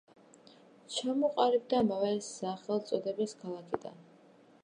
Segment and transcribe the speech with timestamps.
[0.93, 4.01] ჩამოყალიბდა ამავე სახელწოდების ქალაქიდან.